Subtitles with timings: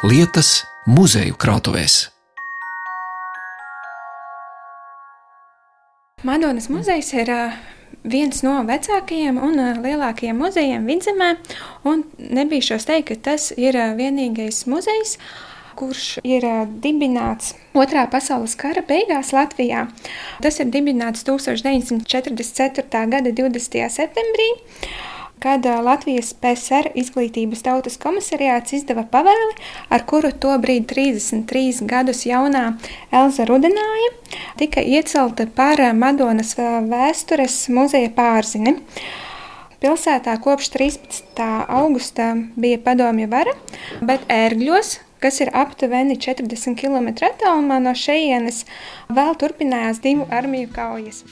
[0.00, 2.06] lietas muzeju krātuvēs.
[6.24, 7.28] Madonas muzejs ir
[8.08, 11.34] viens no vecākajiem un lielākajiem muzejiem Vidzemē.
[11.84, 15.18] Nebīšos teikt, ka tas ir vienīgais muzejs,
[15.76, 16.48] kurš ir
[16.80, 19.86] dibināts Otrā pasaules kara beigās Latvijā.
[20.40, 23.04] Tas ir dibināts 1944.
[23.12, 23.88] gada 20.
[23.92, 24.50] septembrī
[25.40, 29.56] kad Latvijas PSR izglītības tautas komisariāts izdeva pavēli,
[29.88, 32.64] ar kuru tobrīd 33 gadus jaunā
[33.12, 34.12] Elza Rudenāja
[34.60, 38.76] tika iecelta par Madonas vēstures muzeja pārzini.
[39.80, 41.44] Pilsētā kopš 13.
[41.72, 43.56] augusta bija padomju vara,
[44.04, 48.66] bet ērgļos, kas ir aptuveni 40 km attālumā no šejienes,
[49.08, 51.24] vēl turpinājās divu armiju kaujas.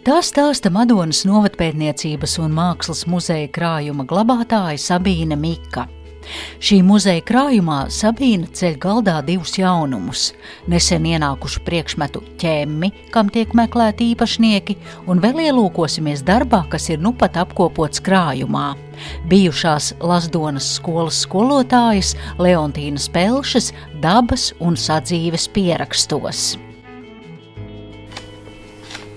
[0.00, 5.82] Tā stāsta Madonas novatpētniecības un mākslas muzeja krājuma glabātāja Sabīne Mika.
[6.56, 10.22] Šī muzeja krājumā Sabīna ceļ galdā divus jaunumus-
[10.72, 17.12] nesen ienākušu priekšmetu ķemmi, kam tiek meklēti īpašnieki, un vēl ielūkosimies darbā, kas ir nu
[17.12, 18.76] pat apkopots krājumā.
[19.28, 26.69] Bijušās Lasdonas skolas skolotājas Leontīnas Pelšas dabas un sadzīves pierakstos.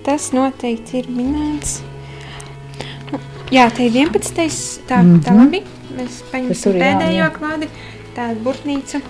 [0.04, 1.78] Tas noteikti ir minēts.
[3.08, 3.20] Nu,
[3.54, 4.84] jā, te ir 11.
[4.88, 5.22] Tā, mm -hmm.
[5.24, 5.62] tā labi.
[5.96, 7.68] Mēs paņemsim pēdējo klādi.
[8.14, 9.00] Tāda burtnīca.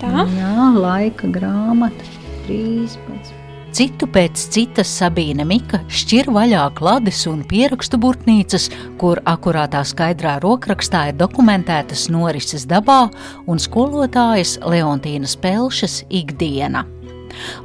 [0.00, 0.26] Tā.
[0.36, 2.04] Jā, laika grāmata.
[2.46, 3.34] 13.
[3.76, 11.10] Citu pēc citas Sabīne Mika šķir vaļā klades un pierakstu burtnīcas, kur akurātā skaidrā rokrakstā
[11.10, 13.10] ir dokumentētas norises dabā
[13.46, 16.86] un skolotājas Leontīnas Pelšas ikdiena.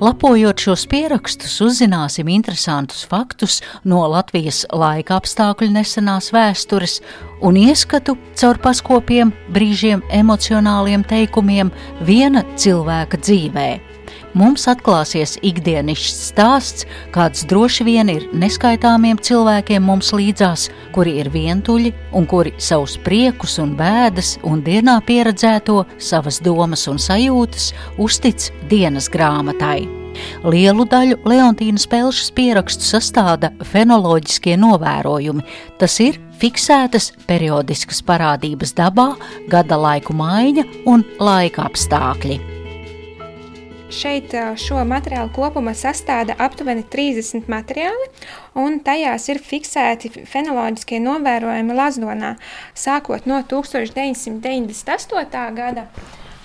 [0.02, 7.00] Lapojot šos pierakstus, uzzināsim interesantus faktus no Latvijas laika apstākļu nesenās vēstures
[7.42, 11.72] un ieskatu caur paskopiem, brīžiem emocionāliem teikumiem
[12.08, 13.91] viena cilvēka dzīvēm
[14.38, 21.94] mums atklāsies ikdienišķs stāsts, kāds droši vien ir neskaitāmiem cilvēkiem mums līdzās, kuri ir vientuļi
[22.18, 27.72] un kuri savus priekus un bēdas un dienā pieredzēto, savas domas un sajūtas
[28.02, 30.02] uztic dienas grāmatai.
[30.44, 35.46] Lielu daļu Leontīnas Pelšas pierakstu sastāda fenoloģiskie novērojumi,
[35.80, 39.12] tas ir fiksētas periodiskas parādības dabā,
[39.52, 42.61] gada laiku maiņa un laika apstākļi.
[43.92, 48.08] Šeit šo materiālu kopumā sastāda aptuveni 30 materiāli,
[48.56, 52.38] un tajās ir fiksēti fenoloģiskie novērojumi Lazdonā,
[52.72, 55.44] sākot no 1998.
[55.58, 55.90] gada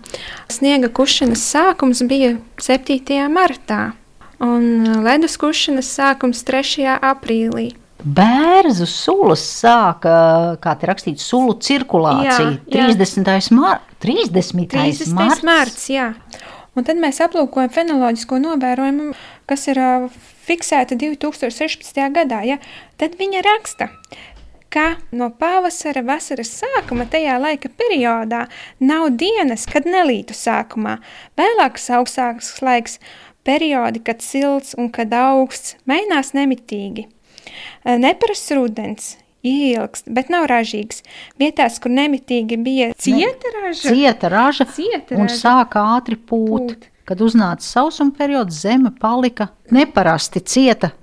[0.49, 3.29] sniega kušanas sākums bija 7.
[3.29, 3.93] martā,
[4.41, 6.99] un ledus kušanas sākums 3.
[6.99, 7.84] aprīlī.
[8.05, 10.15] Bērzu sulas sāka,
[10.61, 12.51] kā te rakstīts, sulu cirkulācija.
[12.69, 12.91] Jā, jā.
[12.93, 13.55] 30.
[13.57, 14.69] Mār 30.
[14.75, 15.15] 30.
[15.17, 15.47] marts.
[15.47, 16.11] marts jā.
[16.77, 19.15] Un tad mēs aplūkojam fenoloģisko novērojumu,
[19.49, 20.07] kas ir uh,
[20.45, 22.01] fiksēta 2016.
[22.13, 22.43] gadā.
[22.45, 22.59] Ja?
[23.01, 23.89] Tad viņa raksta,
[24.75, 28.45] ka no pavasara vasaras sākuma tajā laika periodā
[28.83, 30.99] nav dienas, kad nelītu sākumā.
[31.41, 32.99] Vēlāks augstāks laiks,
[33.47, 37.09] periodi, kad silts un kad augsts, mainās nemitīgi.
[37.85, 39.15] Neparasts rudens,
[39.45, 41.03] ilgst, bet nav ražīgs.
[41.41, 46.75] Vietās, kur nemitīgi bija cieta raža, cieta raža, cieta raža un sāka ātri pūt.
[46.75, 46.91] pūt.
[47.05, 50.95] Kad uznāca sausuma periods, zeme palika neparasti cieta.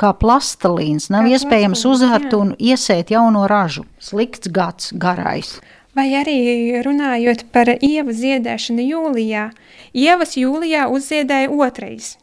[0.00, 3.84] Kā plastelīns, nav kā iespējams uzvērt un iesēt jauno ražu.
[4.00, 5.58] Slikts gads, garais.
[5.92, 6.38] Vai arī
[6.80, 9.50] runājot par ievu ziedēšanu jūlijā,
[9.92, 12.14] ievas jūlijā uzziedēja otrais.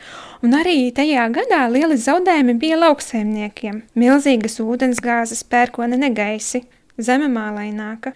[0.46, 3.82] Un arī tajā gadā lieli zaudējumi bija lauksaimniekiem.
[3.98, 6.66] Milzīgas ūdensgāzes, pērkona negaisi.
[6.98, 8.16] zememālaināka.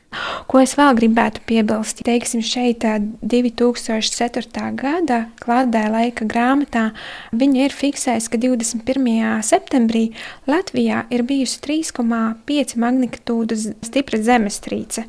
[0.49, 1.99] Ko es vēl gribētu piebilst?
[2.01, 2.81] Teiksim, šeit
[3.21, 4.63] 2004.
[4.73, 6.87] gada klādē laika grāmatā
[7.29, 9.19] viņa ir fiksējusi, ka 21.
[9.45, 10.07] septembrī
[10.49, 15.05] Latvijā ir bijusi 3,5 magnitūdas stipra zemestrīce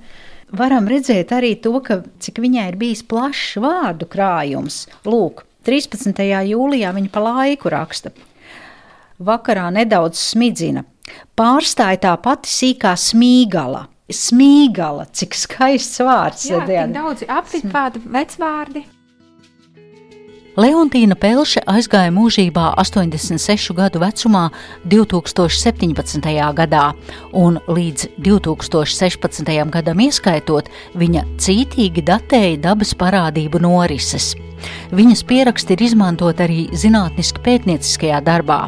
[0.53, 4.85] varam redzēt arī to, ka cik viņai ir bijis plašs vārdu krājums.
[5.09, 6.23] Lūk, 13.
[6.51, 8.13] jūlijā viņa pa laiku raksta.
[9.23, 10.85] Vakarā nedaudz smidzina.
[11.39, 13.87] Pārstāja tā pati sīkā smīgala.
[14.13, 16.49] Smīgala, cik skaists vārds.
[16.51, 18.85] Jā, tik daudzi apvitvārdi, vecvārdi.
[20.53, 24.43] Leontīna Pelše aizgāja mūžībā 86 gadu vecumā
[24.85, 26.29] 2017.
[26.59, 26.83] gadā,
[27.33, 29.49] un līdz 2016.
[29.73, 34.35] gadam ieskaitot, viņa cītīgi datēja dabas parādību norises.
[34.93, 38.67] Viņas pieraksti ir izmantot arī zinātniski pētnieciskajā darbā.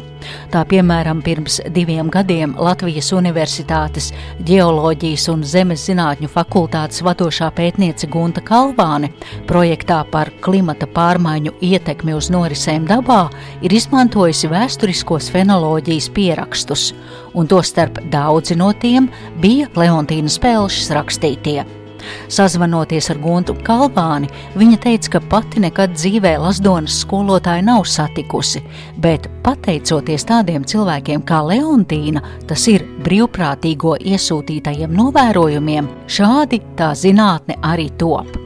[0.49, 4.09] Tā piemēram, pirms diviem gadiem Latvijas Universitātes
[4.47, 9.11] ģeoloģijas un zemes zinātņu fakultātes vadošā pētniece Gunta Kalvāne
[9.49, 13.27] projektā par klimata pārmaiņu ietekmi uz norisēm dabā
[13.61, 16.89] ir izmantojusi vēsturiskos fenoloģijas pierakstus,
[17.37, 19.11] un tostarp daudzi no tiem
[19.41, 21.84] bija Leontīnas Pelšas rakstītie.
[22.31, 28.63] Sazvanoties ar Guntu Kalvāni, viņa teica, ka pati nekad dzīvē Lasdonas skolotāju nav satikusi,
[29.01, 37.91] bet pateicoties tādiem cilvēkiem kā Leontīna, tas ir brīvprātīgo iesūtītajiem novērojumiem, šādi tā zinātne arī
[37.99, 38.41] top.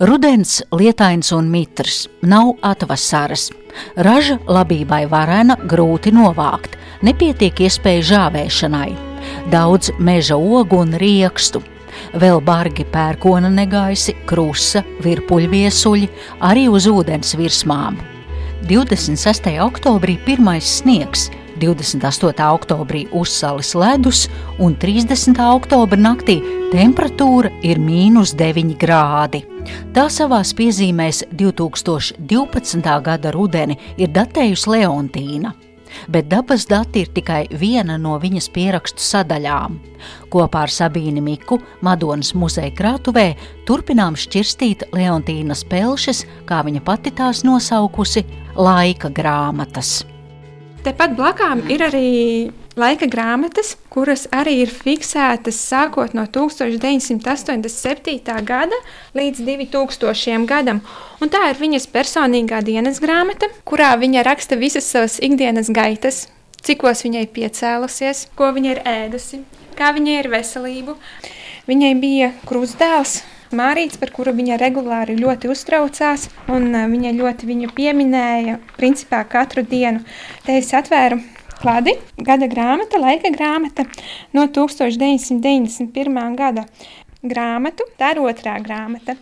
[0.00, 3.50] Rudens lietains un mitrs, nav atvasaras.
[4.00, 9.09] Raža labībai varena, grūti novākt, nepietiek iespēja žāvēšanai
[9.52, 11.62] daudz meža ogu un riekstu.
[12.14, 16.08] Vēl bargi pērkona negaisi, krusta, virpuļviesuļi,
[16.46, 17.98] arī uz ūdens virsmām.
[18.68, 19.50] 26.
[19.64, 22.32] oktobrī pirmais sniegs, 28.
[22.54, 24.26] oktobrī uzsalis ledus
[24.58, 25.36] un 30.
[25.44, 26.38] oktobra naktī
[26.72, 29.42] temperatūra ir mīnus 9 grādi.
[29.94, 32.94] Tā savās piezīmēs 2012.
[33.04, 35.52] gada rudeni ir datējusi Leontīna
[36.08, 39.78] bet dabas dati ir tikai viena no viņas pierakstu sadaļām.
[40.32, 43.26] Kopā ar Sabīni Miku Madonas muzeja krātuvē
[43.68, 48.24] turpinām šķirstīt Leontīnas pelšas, kā viņa pati tās nosaukusi,
[48.56, 50.00] laika grāmatas.
[50.84, 52.08] Tepat blakām ir arī
[52.78, 58.44] laika grāmatas, kuras arī ir fiksētas sākot no 1987.
[58.46, 58.76] gada
[59.16, 60.46] līdz 2000.
[60.46, 60.80] gadam.
[61.20, 66.28] Un tā ir viņas personīgā dienas grāmata, kurā viņa raksta visas savas ikdienas gaitas,
[66.62, 69.42] cikos viņai piecēlusies, ko viņa ir ēdusi,
[69.78, 70.94] kā viņai ir veselība.
[71.70, 78.62] Viņai bija krustdēls, Mārīts, par kuru viņa regulāri ļoti uztraucās, un viņa ļoti viņu pieminēja,
[78.76, 80.06] principā katru dienu.
[80.46, 81.18] Te es atvēru
[81.60, 83.84] kladi, gada grāmata, laika grāmata
[84.36, 86.36] no 1991.
[86.38, 86.64] gada
[87.20, 89.16] grāmatu, tā ir otrā grāmata.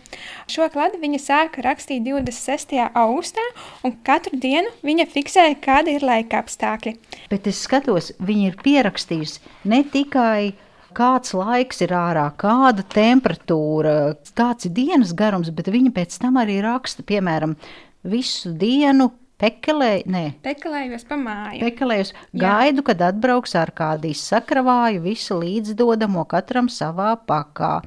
[0.47, 2.77] Šo kladi viņa sāka rakstīt 26.
[2.87, 3.43] augustā,
[3.83, 6.95] un katru dienu viņa fiksēja, kāda ir laika apstākļi.
[7.31, 10.53] Bet es skatos, viņa ir pierakstījusi ne tikai
[10.95, 16.59] kāds laiks ir ārā, kāda temperatūra, kāds ir dienas garums, bet viņa pēc tam arī
[16.65, 17.57] raksta, piemēram,
[18.07, 21.61] visu dienu Pekelēju, nē, pekelējos pa māju.
[21.63, 22.09] Pekelējos,
[22.41, 27.77] gaidu, kad atbrauks ar kādu izsakravāju, visu līdzdodamo katram savā pakā.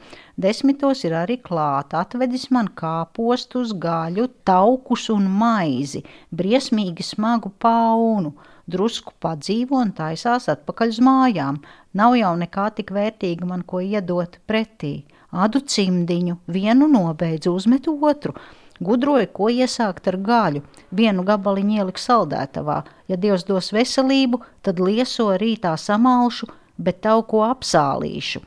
[0.41, 6.01] Desmitos ir arī klāt, atvedis man kāpostus, gaļu, taukus un maizi,
[6.33, 8.33] briesmīgi smagu paunu,
[8.65, 11.61] drusku padzīvo un taisās atpakaļ uz mājām.
[12.01, 15.03] Nav jau nekā tik vērtīga man ko iedot pretī.
[15.33, 18.33] Adu cimdiņu, vienu nobeidzu, uzmetu otru
[18.81, 20.63] Gudroja, ko iesākt ar gaļu.
[20.91, 22.83] Vienu gabaliņu ieliku saldētavā.
[23.11, 26.47] Ja Dievs dos veselību, tad lieso rītā samalšu,
[26.79, 28.41] bet tev ko apsālīšu.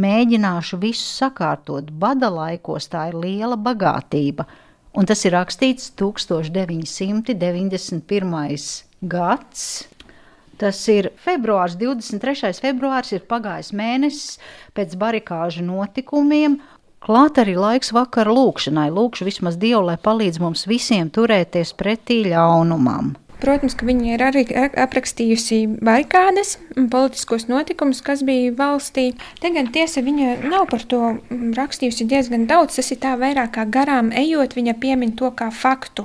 [0.00, 1.90] Mēģināšu visu sakārtot.
[1.90, 4.44] Bada laikos tā ir liela bagātība.
[4.94, 8.84] Un tas ir rakstīts 1991.
[9.00, 9.88] gads.
[10.60, 12.60] Tas ir februārs, 23.
[12.60, 14.36] februārs, ir pagājis mēnesis
[14.76, 16.60] pēc barikāžu notikumiem,
[17.00, 18.90] Klāt arī laiks vakara lūkšanai.
[18.92, 23.14] Lūkšu vismaz Dievu, lai palīdz mums visiem turēties pretī ļaunumam.
[23.40, 24.42] Protams, ka viņa ir arī
[24.82, 29.06] aprakstījusi barikādes un politiskos notikumus, kas bija valstī.
[29.40, 31.00] Te gan tiesa viņa nav par to
[31.56, 32.76] rakstījusi diezgan daudz.
[32.76, 36.04] Tas ir tā vairāk kā garām ejot, viņa piemin to kā faktu.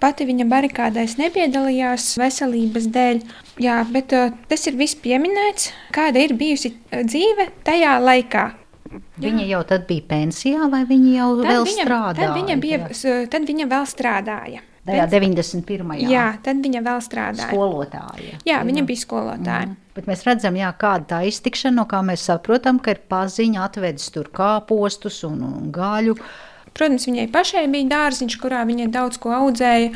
[0.00, 3.22] Pati viņa barikādēs nepiedalījās veselības dēļ,
[3.60, 8.48] jā, bet uh, tas ir viss pieminēts, kāda ir bijusi dzīve tajā laikā,
[9.20, 12.20] Viņa jau tad bija pensijā, vai viņa jau tad vēl viņa, strādāja?
[12.20, 12.78] Tad viņa, bija,
[13.32, 14.62] tad viņa vēl strādāja.
[14.84, 15.94] Tajā 91.
[16.12, 17.48] Jā, tad viņa vēl strādāja.
[17.48, 18.40] Skolotāja.
[18.44, 19.70] Jā, viņa bija skolotāja.
[19.70, 19.78] Mm.
[19.96, 24.10] Bet mēs redzam, jā, kāda tā iztikšana, no kā mēs saprotam, ka ir paziņa atvedis
[24.12, 26.18] tur kāpostus un, un gaļu.
[26.74, 29.92] Protams, viņai pašai bija dārziņš, kurā viņa daudz ko audzēja,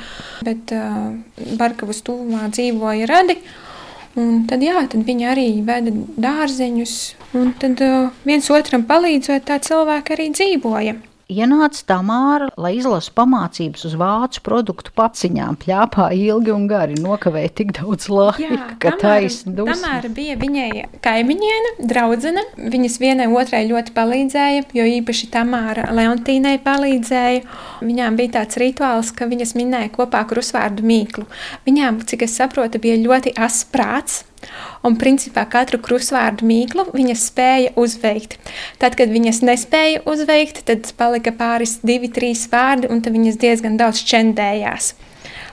[0.46, 1.10] bet uh,
[1.58, 3.40] Barkavas tuvumā dzīvoja radi.
[4.18, 6.94] Un tad, jā, tad viņi arī veda dārzeņus,
[7.38, 10.96] un tad uh, viens otram palīdzot, tā cilvēki arī dzīvoja
[11.28, 17.74] ienāca Tamāra, lai izlasu pamācības uz vācu produktu paciņām, pļāpā ilgi un gari, nokavēja tik
[17.76, 19.82] daudz laika, Jā, ka taisni dusmas.
[19.82, 20.70] Tamāra bija viņai
[21.04, 27.44] kaimiņiene, draudzene, viņas vienai otrai ļoti palīdzēja, jo īpaši Tamāra Leontīnai palīdzēja.
[27.84, 31.28] Viņām bija tāds rituāls, ka viņas minēja kopā krusvārdu mīklu.
[31.68, 34.24] Viņām, cik es saprotu, bija ļoti asprāts,
[34.86, 38.38] Un principā katru krusvārdu mīklu viņa spēja uzveikt.
[38.78, 44.04] Tad, kad viņas nespēja uzveikt, tad palika pāris, divi, trīs vārdi, un viņas diezgan daudz
[44.06, 44.94] čendējās.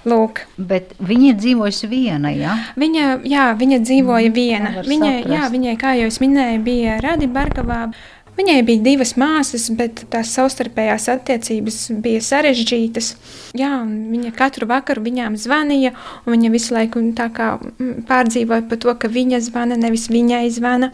[0.05, 0.43] Lūk.
[0.57, 2.29] Bet viņa dzīvoja viena.
[2.29, 2.55] Ja?
[2.77, 4.83] Viņa, jā, viņa dzīvoja mm, viena.
[4.85, 7.87] Viņa, jā, viņai, kā jau es minēju, bija Radi Barkavā.
[8.35, 13.13] Viņai bija divas māsas, bet tās savstarpējās attiecības bija sarežģītas.
[13.55, 15.93] Jā, viņa katru vakaru viņām zvanīja,
[16.25, 20.91] un viņa visu laiku mm, pārdzīvoja par to, ka viņa zvana, nevis viņai zvana.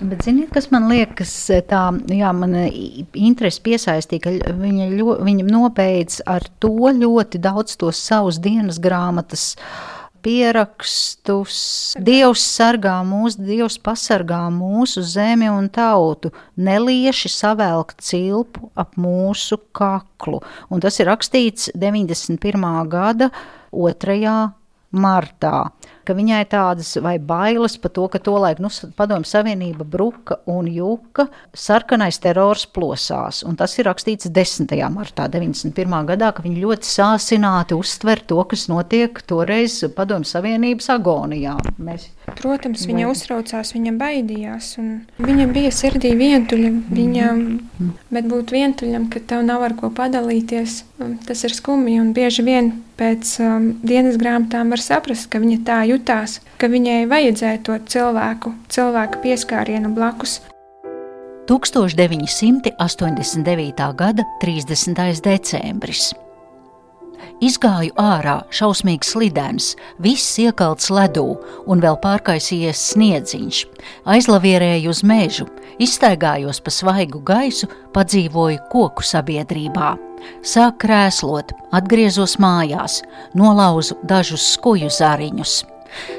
[0.00, 1.32] Bet, ziniet, kas man liekas,
[1.68, 8.00] tā jā, man interesi piesaistīja, ka viņa, ļo, viņa nobeidz ar to ļoti daudz tos
[8.00, 11.58] savus dienas grāmatas uh, pierakstus.
[12.00, 20.40] Dievs sargā mūs, Dievs pasargā mūsu zemi un tautu, nelieši savelk cilpu ap mūsu kaklu.
[20.70, 22.70] Un tas ir rakstīts 91.
[22.90, 23.30] gada
[23.72, 24.36] 2.
[24.90, 25.56] martā
[26.10, 31.28] ka viņai tādas vai bailes par to, ka tolaik nu, padomju savienība bruka un juka,
[31.54, 33.44] sarkanais terors plosās.
[33.46, 34.74] Un tas ir rakstīts 10.
[34.90, 36.10] martā 91.
[36.10, 41.54] gadā, ka viņi ļoti sāsināti uztver to, kas notiek toreiz padomju savienības agonijā.
[41.78, 43.14] Mēs Protams, viņa Vai...
[43.14, 44.74] uztraucās, viņa baidījās.
[45.20, 46.70] Viņa bija sirdī vientuļa.
[46.90, 47.90] Viņa, mm.
[48.12, 50.82] Bet būt vientuļam, ka tev nav ar ko padalīties,
[51.26, 51.98] tas ir skumji.
[52.02, 57.06] Un bieži vien pēc um, dienas grāmatām var saprast, ka viņa tā jutās, ka viņai
[57.10, 60.40] vajadzēja to cilvēku, cilvēku pieskārienu blakus.
[61.50, 63.94] 1989.
[63.98, 65.22] gada 30.
[65.22, 66.14] decembris.
[67.40, 73.66] Izgāju ārā, šausmīgs slidens, viss iekalts ledū un vēl pārkaisījies sniedziņš.
[74.12, 75.46] Aizlavierēju uz mežu,
[75.80, 77.66] izstaigājos pa svaigu gaisu,
[77.96, 79.96] padzīvoju koku sabiedrībā.
[80.44, 83.02] Sāk krēslot, atgriezos mājās,
[83.34, 85.64] nolauzu dažus skuju zariņus.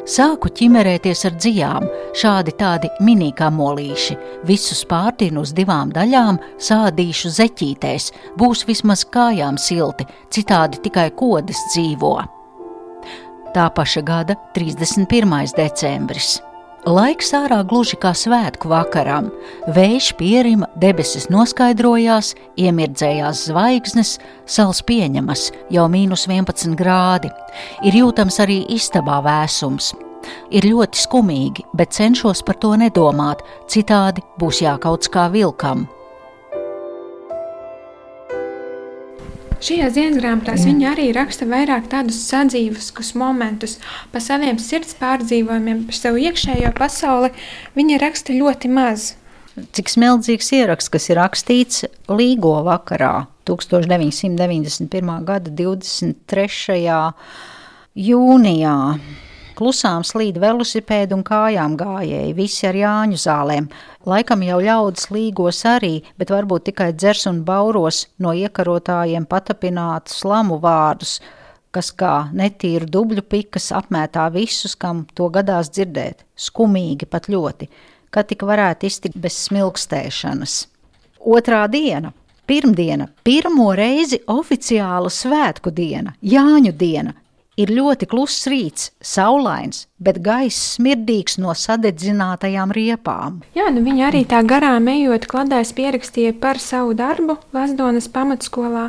[0.09, 1.87] Sāku ķimerēties ar dzijām,
[2.17, 4.17] šādi tādi mini-kamolīši.
[4.49, 12.15] Visus pārtinu uz divām daļām, sādīšu zeķītēs, būs vismaz kājām silti, citādi tikai kodas dzīvo.
[13.51, 15.55] Tā paša gada 31.
[15.57, 16.39] decembris.
[16.81, 19.27] Laiks ārā gluži kā svētku vakaram.
[19.69, 24.15] Vējš pierima, debesis noskaidrojās, iemirdzējās zvaigznes,
[24.49, 27.29] sals pieņemas, jau mīnus 11 grādi.
[27.85, 29.93] Ir jūtams arī istabā vēsums.
[30.49, 35.85] Ir ļoti skumīgi, bet cenšos par to nedomāt, citādi būs jākauts kā vilkam.
[39.61, 43.75] Šajās dienas grāmatās viņa arī raksta vairāk tādus sadzīveskus momentus
[44.09, 47.29] par saviem sirds pārdzīvojumiem, par savu iekšējo pasauli.
[47.77, 49.11] Viņa raksta ļoti maz.
[49.77, 55.13] Cik smeldzīgs ieraksts, kas ir rakstīts Līgo vakarā 1991.
[55.29, 56.97] gada 23.
[58.09, 58.77] jūnijā.
[59.57, 63.67] Klusām slīd velosipēdi un kājām gājēji, visi ar Jāņu zālēm.
[64.07, 70.57] Laikam jau ļaudis līgos arī, bet varbūt tikai dzers un bauros no iekarotājiem patapinātu slamu
[70.63, 71.19] vārdus,
[71.75, 77.67] kas kā netīru dubļu pikas apmētā visus, kam to gadās dzirdēt, skumīgi pat ļoti,
[78.11, 80.57] ka tik varētu iztikt bez smilkstēšanas.
[81.21, 82.15] Otrā diena.
[82.51, 87.13] Pirmdiena, pirmo reizi oficiāla svētku diena, Jāņu diena,
[87.61, 93.41] Ir ļoti kluss rīts, saulains, bet gaiss smirdīgs no sadedzinātajām riepām.
[93.57, 98.87] Jā, nu viņa arī tā garām ejot, kladēs pierakstīja par savu darbu Lazdonas pamatskolā,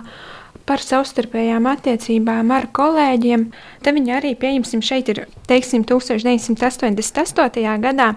[0.67, 3.45] par savstarpējām attiecībām ar kolēģiem.
[3.83, 5.19] Te viņa arī, pieņemsim, šeit ir,
[5.50, 7.76] teiksim, 1988.
[7.83, 8.09] gadā,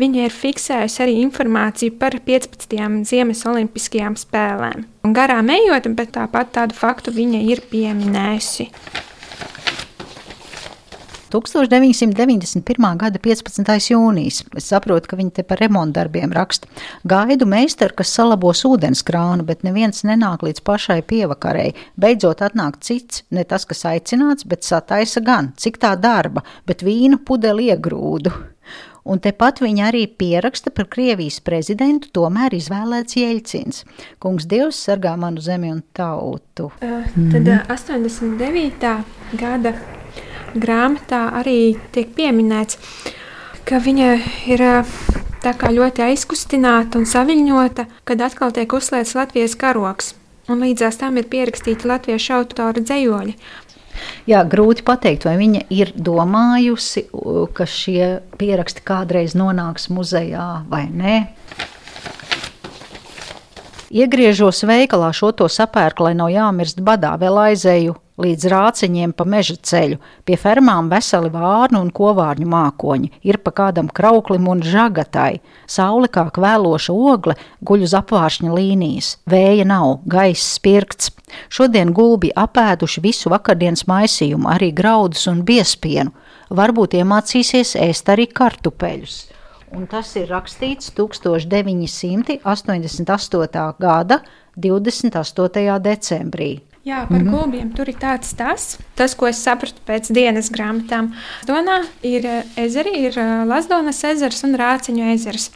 [0.00, 3.04] viņa ir fiksējusi arī informāciju par 15.
[3.06, 4.78] Ziemas olimpiskajām spēlēm.
[5.04, 8.70] Un garām ejot, bet tāpat tādu faktu viņa ir pieminējusi.
[11.34, 12.96] 1991.
[13.00, 13.90] gada 15.
[13.90, 14.42] jūnijas.
[14.54, 16.70] Es saprotu, ka viņi te par remontdarbiem raksta.
[17.10, 21.72] Gaidu meistaru, kas salabos ūdenskrānu, bet neviens nenāk līdz pašai pievakarei.
[21.98, 27.24] Beidzot atnāk cits, ne tas, kas aicināts, bet sataisa gan, cik tā darba, bet vīnu
[27.26, 28.34] pudeli iegrūdu
[29.04, 33.82] un tepat viņa arī pieraksta par Krievijas prezidentu, tomēr izvēlēts Jeļcins.
[34.22, 36.70] Kungs Dievs sargā manu zemi un tautu.
[36.80, 38.94] Uh, tad uh, 89.
[39.40, 39.74] gada
[40.60, 42.78] grāmatā arī tiek pieminēts,
[43.68, 44.10] ka viņa
[44.50, 44.64] ir
[45.44, 50.14] tā kā ļoti aizkustināta un saviņota, kad atkal tiek uzslēgts Latvijas karoks.
[50.48, 53.36] Un līdzās tam ir pierakstīti latviešu autora dzējoļi.
[54.28, 57.06] Jā, grūti pateikt, vai viņa ir domājusi,
[57.56, 61.16] ka šie pieraksti kādreiz nonāks muzejā vai nē.
[63.94, 69.56] Iegriežos veikalā, šo to sapērku, lai nav jāmirst badā, vēl aizēju līdz rāciņiem pa meža
[69.58, 76.08] ceļu, pie fermām veseli vārnu un kovārņu mākoņi, ir pa kādam krauklim un žagatai, saule
[76.12, 77.34] kā kvēloša ogle
[77.66, 81.10] guļ uz apvāršņa līnijas, vēja nav, gaiss spirkts.
[81.50, 86.10] Šodien gulbi apēduši visu vakardienas maisījumu, arī graudus un biespienu,
[86.54, 89.16] varbūt iemācīsies ēst arī kartupeļus.
[89.74, 92.38] Un tas ir rakstīts 1988.
[93.82, 94.22] gada
[94.54, 95.82] 28.
[95.82, 96.73] decembrī.
[96.84, 97.30] Jā, par mm -hmm.
[97.30, 101.14] gulbiem tur ir tāds tas, tas, ko es sapratu pēc dienas grāmatām.
[101.46, 105.50] Donā ir eh, ezeri, ir eh, Lasdonas ezers un Rāciņu ezers.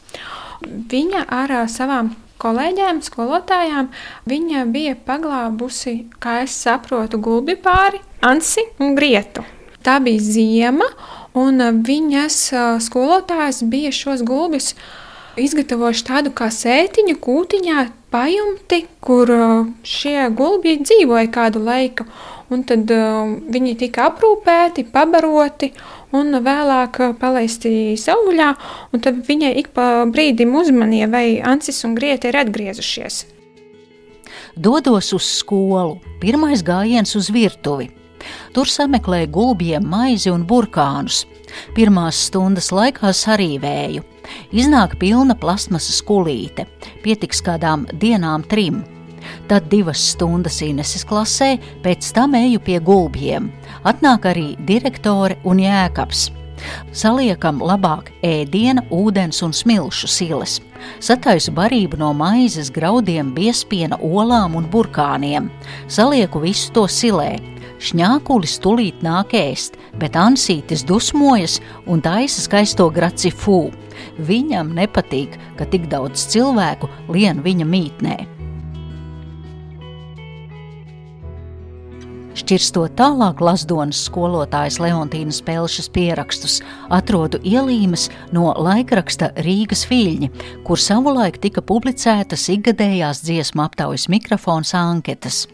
[0.65, 3.89] Viņa ar eh, savām kolēģiem, skolotājām,
[4.25, 9.43] viņa bija paglābusi, kā es saprotu, gulbi pāri, ansi un grietu.
[9.83, 10.85] Tā bija ziema,
[11.33, 14.75] un viņas skolotājs bija šos gulbjus
[15.41, 22.05] izgatavojuši tādu kā sētiņu kūtiņā, pajumti, kur uh, šie gulbi dzīvoja kādu laiku.
[22.49, 25.71] Un tad uh, viņi tika aprūpēti, pabaroti
[26.17, 28.49] un vēlāk uh, palaisti sauļā.
[28.97, 33.23] Tad viņai ik pa brīdim uzmanīja, vai Ancis un Grieta ir atgriezušies.
[34.59, 37.91] Dodos uz skolu, pirmais gājiens uz virtuvi.
[38.51, 41.23] Tur sameklēju gulbiem maizi un burkānus.
[41.77, 44.18] Pirmās stundas laikā sarīvēju.
[44.51, 46.65] Iznāk pilna plasmasas kulīte,
[47.03, 48.83] pietiks kādām dienām trim.
[49.49, 53.49] Tad divas stundas Ineses klasē, pēc tam eju pie gulbjiem.
[53.87, 56.29] Atnāk arī direktore un jēkabs.
[56.91, 60.57] Saliekam labāk ēdiena, ūdens un smilšu siles.
[61.03, 65.49] Sataisu barību no maizes, graudiem, biespiena, olām un burkāniem.
[65.87, 67.37] Salieku visu to silē.
[67.79, 73.69] Šņākulis tulīt nāk ēst, bet Ansītis dusmojas un taisa skaisto graci fū.
[74.19, 78.17] Viņam nepatīk, ka tik daudz cilvēku lien viņa mītnē.
[82.39, 86.59] Šķirstot tālāk Lasdonas skolotājas Leontīnas Pelšas pierakstus,
[86.93, 90.31] atrodu ielīmes no laikraksta Rīgas Viļņi,
[90.67, 95.47] kur savulaik tika publicētas ikgadējās dziesmu aptaujas mikrofons anketas.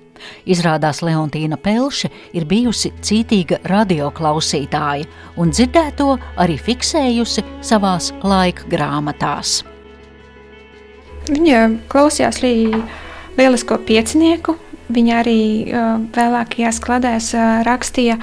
[0.45, 5.07] Izrādās Leontīna Pelše ir bijusi cītīga radioklausītāja
[5.41, 9.61] un dzirdēto arī fiksējusi savās laika grāmatās.
[11.29, 12.55] Viņa klausījās arī
[13.37, 14.59] lielisko piecinieku.
[14.93, 15.39] Viņa arī
[16.13, 17.31] vēlākajās kladēs
[17.65, 18.19] rakstīja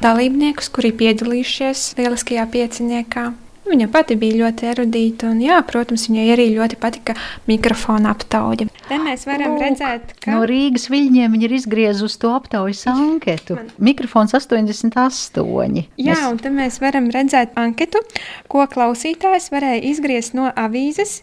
[0.00, 3.26] dalībniekus, kuri piedalījušies lieliskajā pieciniekā.
[3.66, 7.16] Viņa pati bija ļoti erudīta, un, jā, protams, viņai arī ļoti patika
[7.48, 8.68] mikrofona aptauja.
[8.86, 13.56] Te mēs varam Lūk, redzēt, ka no Rīgas viļņiem viņa ir izgriezusi to aptaujas anketu.
[13.58, 13.72] Man...
[13.88, 15.82] Mikrofons 88.
[15.98, 16.22] Jā, mēs...
[16.30, 18.04] un te mēs varam redzēt anketu,
[18.52, 21.18] ko klausītājs varēja izgriezt no avīzes,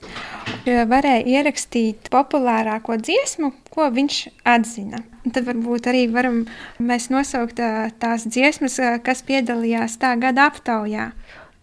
[0.68, 5.00] varēja ierakstīt populārāko dziesmu, ko viņš atzina.
[5.24, 6.44] Un tad varbūt arī varam
[6.84, 7.64] mēs nosaukt
[8.04, 8.76] tās dziesmas,
[9.08, 11.14] kas piedalījās tā gada aptaujā.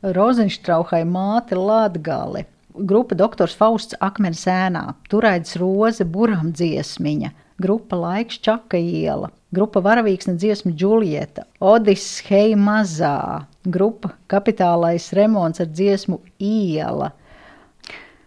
[0.01, 7.29] Rozenštrauhai māte Latgale, grupa Doktors Fausts Akmens ēnā, Turaids Roze Buram dziesmiņa,
[7.61, 15.69] grupa Laiks Čaka iela, grupa Varavīksne dziesma Džulieta, Odis Hei mazā, grupa Kapitālais remonts ar
[15.69, 17.11] dziesmu Iela,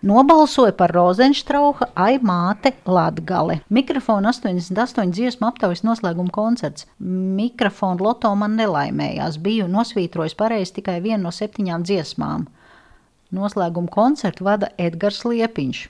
[0.04, 3.62] Nobalsoja par Rozenštrauha Aimāte Latgale.
[3.72, 6.90] Mikrofona 88 dziesmu aptaujas noslēguma koncerts.
[7.00, 9.38] Mikrofona loto man nelaimējās.
[9.40, 12.44] Biju nosvītrojis pareizi tikai vienu no septiņām dziesmām.
[13.32, 15.86] Noslēguma koncertu vada Edgars Liepiņš.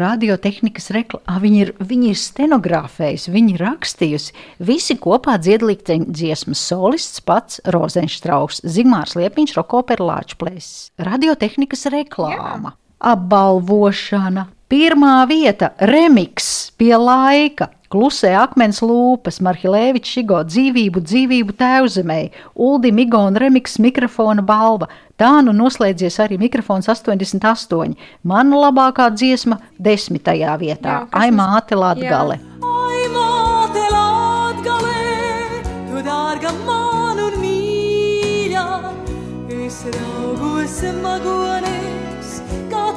[0.00, 4.36] Radiotehnikas reklāmā viņi ir, viņi ir stenogrāfējusi, viņi ir rakstījusi.
[4.64, 10.94] Visi kopā dziedlīgteņa dziesmas solists pats Rozenštrauks, Zigmārs Liepiņš, Rokopera Lāčplēsis.
[11.04, 12.72] Radiotehnikas reklāma.
[12.72, 14.46] Jā apbalvošana.
[14.70, 17.68] Pirmā vieta- remix pie laika.
[17.90, 22.18] Klusē akmens lūpas, Marhilēvičs Šigo dzīvību, dzīvību tēvzemē,
[22.54, 24.86] Uldi Migona remiks mikrofona balva.
[25.18, 27.96] Tā nu noslēdzies arī mikrofons 88.
[28.22, 32.38] Mana labākā dziesma desmitajā vietā- Ai māte Latgale.
[32.62, 34.94] Ai māte Latgale,
[35.90, 38.64] tu dārga man un mīļa,
[39.66, 42.09] es raugos magonēs,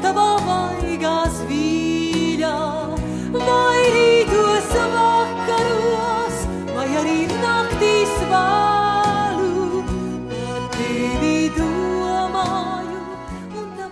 [0.03, 2.55] tava vai gasvilha,
[3.31, 4.22] vai.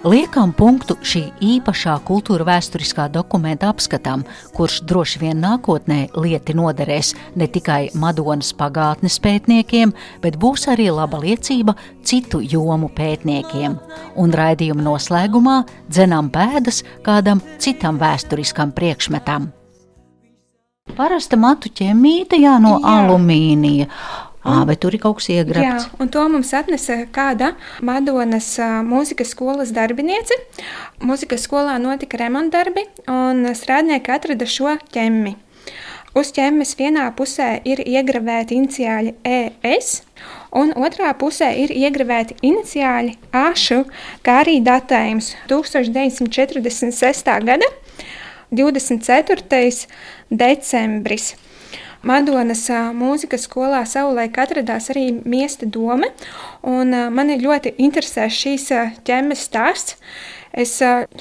[0.01, 4.23] Liekam punktu šī īpašā kultūra vēsturiskā dokumenta apskatam,
[4.55, 11.19] kurš droši vien nākotnē lieti noderēs ne tikai Madonas pagātnes pētniekiem, bet būs arī laba
[11.21, 13.77] liecība citu jomu pētniekiem.
[14.17, 19.51] Un raidījuma noslēgumā dzenam pēdas kādam citam vēsturiskam priekšmetam.
[20.97, 22.97] Parasta matu ķemīte jā, no jā.
[22.97, 23.85] alumīnija.
[24.41, 25.85] À, bet tur ir kaut kas iegrabts.
[25.85, 27.51] Jā, un to mums atnesa kāda
[27.85, 28.55] Madonas
[28.87, 30.33] mūzikas skolas darbiniece.
[31.05, 35.35] Mūzikas skolā notika remontdarbi, un strādnieki atrada šo ķemmi.
[36.17, 39.91] Uz ķemmes vienā pusē ir iegravēti iniciāļi ES,
[40.59, 43.77] un otrā pusē ir iegravēti iniciāļi AŠU,
[44.25, 47.31] kā arī datējums 1946.
[47.47, 47.69] gada
[48.51, 49.87] 24.
[50.43, 51.31] decembris.
[52.07, 52.63] Madonas
[52.97, 56.09] mūzikas skolā savulaik atradās arī miesta doma,
[56.65, 58.71] un mani ļoti interesē šīs
[59.05, 59.97] ķemmes stāsts.
[60.51, 60.73] Es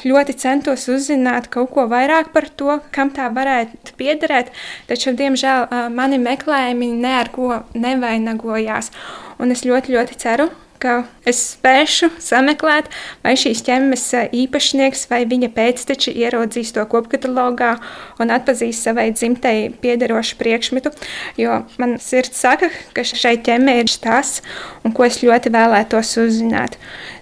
[0.03, 4.51] ļoti centos uzzināt kaut ko vairāk par to, kam tā varētu piederēt,
[4.89, 8.91] taču, diemžēl, mani meklējumi ne ar ko nevainagojās.
[9.39, 10.49] Un es ļoti, ļoti ceru,
[10.81, 10.95] ka
[11.29, 12.89] es spēšu sameklēt,
[13.25, 17.75] vai šīs ķemmes eh, īpašnieks vai viņa pēcteči ieraudzīs to kopkatalogā
[18.23, 20.95] un atpazīs savai dzimtei piederošu priekšmetu.
[21.41, 24.45] Jo man sirds saka, ka šai ķemmē ir stāsts,
[24.85, 26.79] un ko es ļoti vēlētos uzzināt.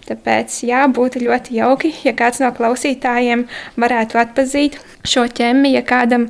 [0.09, 3.45] Tāpēc jā, būtu ļoti jauki, ja kāds no klausītājiem
[3.77, 6.29] varētu atpazīt šo ķemmi, ja kādam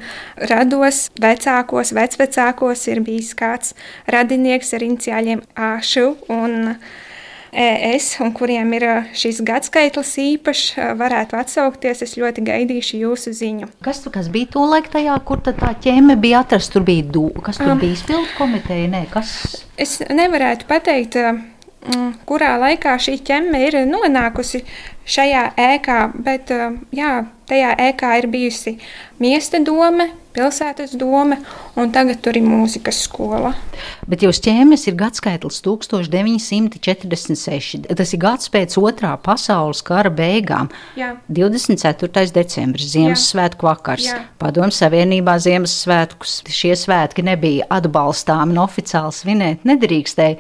[0.51, 3.77] rados vecākos, vecvecākos ir bijis kāds
[4.11, 6.75] radinieks ar iniciāļiem Āšu un
[7.53, 12.03] ES, un kuriem ir šis gadskaitlis īpašs, varētu atsaukties.
[12.05, 13.71] Es ļoti gaidīšu jūsu ziņu.
[13.85, 16.79] Kas, kas bija to laiku tajā, kur tā ķēme bija atrasta?
[16.79, 18.91] Tur bija dūka, kas tur um, bija izpildu komiteja?
[18.93, 19.33] Nē, kas?
[19.81, 21.17] Es nevarētu pateikt.
[22.29, 24.65] Kurā laikā šī ķemme ir nonākusi
[25.09, 26.51] šajā ēkā, bet
[26.93, 27.13] jā,
[27.49, 28.75] tajā ēkā ir bijusi
[29.23, 30.09] miesta doma,
[30.39, 31.37] pilsētas doma,
[31.79, 33.53] un tagad tur ir mūzikas skola.
[34.09, 37.89] Bet jūs ķēmes ir gadskaitlis 1946.
[37.99, 40.67] Tas ir gads pēc otrā pasaules kara beigām.
[40.99, 41.09] Jā.
[41.29, 42.33] 24.
[42.35, 44.07] decembris, Ziemassvētku vakars.
[44.41, 50.37] Padomu Savienībā Ziemassvētkus šie svētki nebija atbalstāmi un oficiāli svinēt nedrīkstēja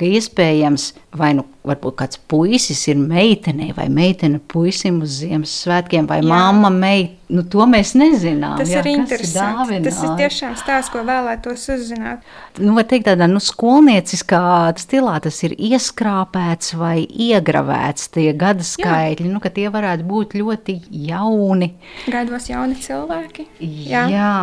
[0.00, 6.22] ka iespējams vai nu varbūt kāds puisis ir meitenei vai meitene puisim uz Ziemassvētkiem vai
[6.22, 6.28] jā.
[6.30, 7.16] mamma meit.
[7.30, 8.56] Nu, to mēs nezinām.
[8.58, 9.76] Tas jā, ir interesanti.
[9.76, 12.24] Ir tas ir tiešām stāsts, ko vēlētos uzzināt.
[12.58, 14.40] Nu, var teikt tādā, nu, skolnieciskā
[14.82, 19.36] stilā tas ir ieskrāpēts vai iegravēts tie gada skaitļi, jā.
[19.36, 20.80] nu, ka tie varētu būt ļoti
[21.12, 21.76] jauni.
[22.10, 23.46] Gados jauni cilvēki.
[23.62, 24.08] Jā.
[24.10, 24.34] jā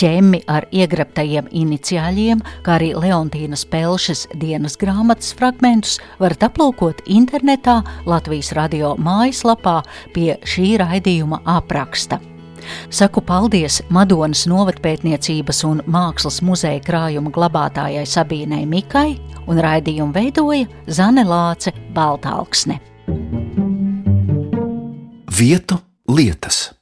[0.00, 8.52] ķemmi ar iegrabtajiem iniciāļiem, kā arī Leontīnas Pelšas dienas grāmatas fragmentus varat aplūkot internetā Latvijas
[8.56, 9.80] radio mājaslapā
[10.14, 12.20] pie šī raidījuma apraksta.
[12.90, 21.26] Saku paldies Madonas novatpētniecības un mākslas muzeja krājuma glabātājai Sabīnai Mikai un raidījumu veidoja Zane
[21.26, 22.80] Lāce Baltāksne.
[25.36, 25.78] Vietu
[26.08, 26.75] lietas.